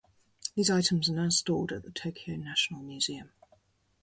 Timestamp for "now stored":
1.13-1.71